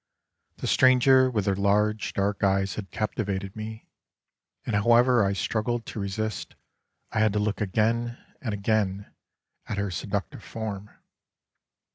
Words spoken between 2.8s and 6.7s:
captivated me, and however I struggled to resist